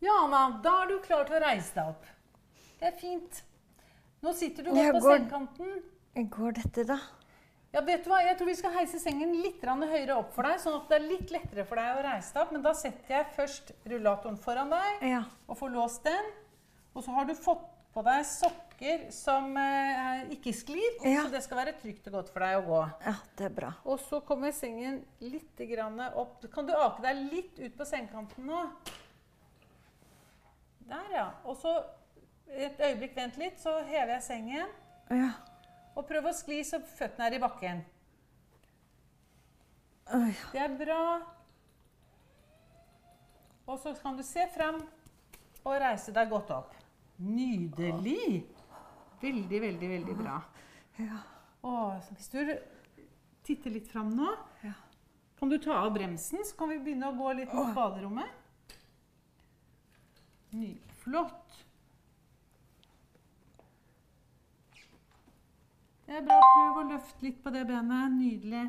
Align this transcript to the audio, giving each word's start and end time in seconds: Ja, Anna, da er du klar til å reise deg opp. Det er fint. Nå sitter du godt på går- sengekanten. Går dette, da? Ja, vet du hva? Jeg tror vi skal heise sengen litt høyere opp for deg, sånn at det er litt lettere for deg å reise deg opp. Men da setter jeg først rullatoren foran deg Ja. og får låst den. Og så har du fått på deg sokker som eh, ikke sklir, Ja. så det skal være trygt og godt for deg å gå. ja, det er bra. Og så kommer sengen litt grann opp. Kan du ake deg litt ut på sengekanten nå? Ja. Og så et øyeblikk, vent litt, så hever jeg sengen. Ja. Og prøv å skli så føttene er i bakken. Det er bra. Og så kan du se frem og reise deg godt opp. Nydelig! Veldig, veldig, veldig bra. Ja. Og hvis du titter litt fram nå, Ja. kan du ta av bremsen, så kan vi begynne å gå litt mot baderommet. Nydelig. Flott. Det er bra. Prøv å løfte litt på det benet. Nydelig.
Ja, 0.00 0.14
Anna, 0.24 0.60
da 0.62 0.82
er 0.84 0.92
du 0.92 0.98
klar 1.02 1.24
til 1.26 1.38
å 1.38 1.42
reise 1.42 1.74
deg 1.74 1.88
opp. 1.90 2.04
Det 2.78 2.86
er 2.92 2.98
fint. 3.00 3.40
Nå 4.22 4.32
sitter 4.34 4.66
du 4.66 4.70
godt 4.70 4.92
på 4.94 5.00
går- 5.04 5.16
sengekanten. 5.18 5.82
Går 6.34 6.52
dette, 6.58 6.84
da? 6.86 6.98
Ja, 7.72 7.80
vet 7.84 8.04
du 8.04 8.10
hva? 8.10 8.20
Jeg 8.24 8.38
tror 8.38 8.46
vi 8.48 8.54
skal 8.56 8.72
heise 8.72 8.98
sengen 8.98 9.34
litt 9.42 9.60
høyere 9.62 10.16
opp 10.16 10.32
for 10.34 10.42
deg, 10.42 10.58
sånn 10.58 10.80
at 10.80 10.88
det 10.88 10.96
er 11.00 11.08
litt 11.08 11.30
lettere 11.30 11.66
for 11.66 11.76
deg 11.76 11.98
å 11.98 12.02
reise 12.06 12.32
deg 12.32 12.42
opp. 12.42 12.52
Men 12.52 12.62
da 12.62 12.72
setter 12.72 13.08
jeg 13.18 13.26
først 13.36 13.72
rullatoren 13.86 14.38
foran 14.38 14.70
deg 14.70 15.02
Ja. 15.10 15.24
og 15.48 15.58
får 15.58 15.70
låst 15.74 16.02
den. 16.04 16.24
Og 16.94 17.04
så 17.04 17.10
har 17.14 17.24
du 17.26 17.34
fått 17.34 17.66
på 17.94 18.02
deg 18.04 18.24
sokker 18.24 19.10
som 19.12 19.56
eh, 19.56 20.24
ikke 20.30 20.52
sklir, 20.54 21.04
Ja. 21.04 21.24
så 21.24 21.30
det 21.30 21.42
skal 21.42 21.58
være 21.58 21.74
trygt 21.80 22.06
og 22.06 22.12
godt 22.14 22.28
for 22.32 22.40
deg 22.40 22.56
å 22.56 22.66
gå. 22.66 22.92
ja, 23.06 23.14
det 23.36 23.44
er 23.46 23.54
bra. 23.54 23.74
Og 23.84 23.98
så 24.00 24.20
kommer 24.24 24.50
sengen 24.52 25.04
litt 25.20 25.56
grann 25.56 26.00
opp. 26.14 26.50
Kan 26.52 26.66
du 26.66 26.72
ake 26.72 27.02
deg 27.02 27.32
litt 27.32 27.58
ut 27.58 27.76
på 27.76 27.84
sengekanten 27.84 28.46
nå? 28.46 28.70
Ja. 31.18 31.28
Og 31.44 31.56
så 31.58 31.72
et 32.48 32.78
øyeblikk, 32.80 33.16
vent 33.18 33.36
litt, 33.40 33.58
så 33.60 33.78
hever 33.84 34.14
jeg 34.16 34.22
sengen. 34.24 34.70
Ja. 35.10 35.32
Og 35.98 36.06
prøv 36.08 36.28
å 36.30 36.34
skli 36.36 36.60
så 36.64 36.78
føttene 36.96 37.26
er 37.26 37.36
i 37.36 37.40
bakken. 37.42 37.80
Det 40.52 40.60
er 40.62 40.76
bra. 40.78 41.00
Og 43.68 43.76
så 43.82 43.92
kan 44.00 44.16
du 44.16 44.22
se 44.24 44.46
frem 44.54 44.78
og 45.66 45.74
reise 45.82 46.14
deg 46.16 46.30
godt 46.32 46.54
opp. 46.54 46.72
Nydelig! 47.20 48.46
Veldig, 49.20 49.60
veldig, 49.60 49.88
veldig 49.90 50.14
bra. 50.22 50.38
Ja. 51.02 51.18
Og 51.66 52.12
hvis 52.14 52.30
du 52.32 52.54
titter 53.44 53.74
litt 53.74 53.90
fram 53.90 54.14
nå, 54.16 54.30
Ja. 54.62 54.72
kan 55.38 55.48
du 55.50 55.58
ta 55.58 55.74
av 55.82 55.92
bremsen, 55.94 56.44
så 56.46 56.56
kan 56.56 56.70
vi 56.70 56.78
begynne 56.78 57.10
å 57.10 57.18
gå 57.18 57.34
litt 57.36 57.52
mot 57.52 57.74
baderommet. 57.74 58.30
Nydelig. 60.52 60.97
Flott. 61.08 61.64
Det 66.06 66.16
er 66.16 66.26
bra. 66.26 66.36
Prøv 66.42 66.80
å 66.82 66.88
løfte 66.90 67.24
litt 67.24 67.38
på 67.40 67.52
det 67.54 67.62
benet. 67.70 68.12
Nydelig. 68.12 68.66